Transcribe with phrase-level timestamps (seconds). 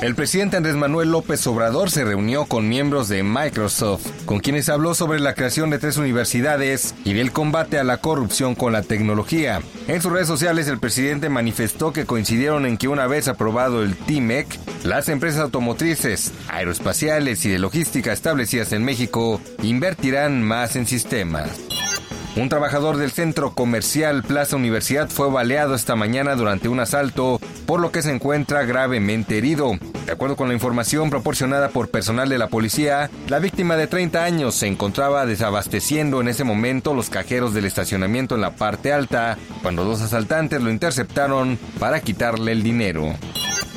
[0.00, 4.94] El presidente Andrés Manuel López Obrador se reunió con miembros de Microsoft, con quienes habló
[4.94, 9.60] sobre la creación de tres universidades y del combate a la corrupción con la tecnología.
[9.88, 13.96] En sus redes sociales el presidente manifestó que coincidieron en que una vez aprobado el
[13.96, 14.46] TIMEC,
[14.84, 21.50] las empresas automotrices, aeroespaciales y de logística establecidas en México invertirán más en sistemas.
[22.38, 27.80] Un trabajador del centro comercial Plaza Universidad fue baleado esta mañana durante un asalto, por
[27.80, 29.72] lo que se encuentra gravemente herido.
[30.08, 34.24] De acuerdo con la información proporcionada por personal de la policía, la víctima de 30
[34.24, 39.36] años se encontraba desabasteciendo en ese momento los cajeros del estacionamiento en la parte alta,
[39.60, 43.14] cuando dos asaltantes lo interceptaron para quitarle el dinero.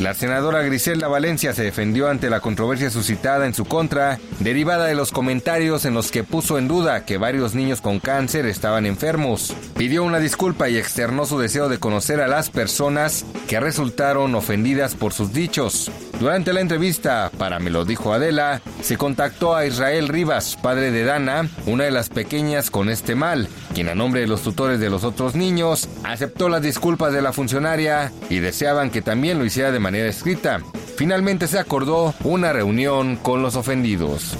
[0.00, 4.94] La senadora Griselda Valencia se defendió ante la controversia suscitada en su contra, derivada de
[4.94, 9.54] los comentarios en los que puso en duda que varios niños con cáncer estaban enfermos.
[9.76, 14.96] Pidió una disculpa y externó su deseo de conocer a las personas que resultaron ofendidas
[14.96, 15.90] por sus dichos.
[16.18, 21.04] Durante la entrevista, para Me lo dijo Adela, se contactó a Israel Rivas, padre de
[21.04, 24.88] Dana, una de las pequeñas con este mal, quien a nombre de los tutores de
[24.88, 29.72] los otros niños aceptó las disculpas de la funcionaria y deseaban que también lo hiciera
[29.72, 30.60] de manera escrita.
[30.96, 34.36] Finalmente se acordó una reunión con los ofendidos.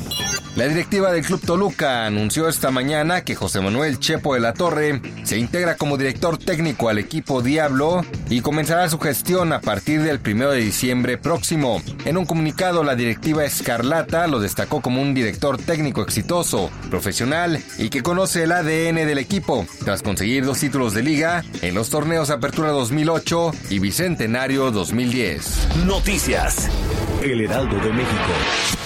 [0.57, 5.03] La directiva del Club Toluca anunció esta mañana que José Manuel Chepo de la Torre
[5.23, 10.19] se integra como director técnico al equipo Diablo y comenzará su gestión a partir del
[10.25, 11.83] 1 de diciembre próximo.
[12.07, 17.91] En un comunicado, la directiva Escarlata lo destacó como un director técnico exitoso, profesional y
[17.91, 22.31] que conoce el ADN del equipo, tras conseguir dos títulos de liga en los torneos
[22.31, 25.85] Apertura 2008 y Bicentenario 2010.
[25.85, 26.71] Noticias.
[27.23, 28.86] El Heraldo de México.